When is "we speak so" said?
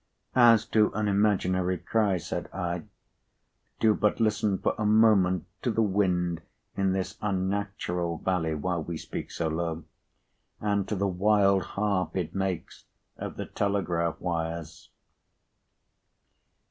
8.83-9.47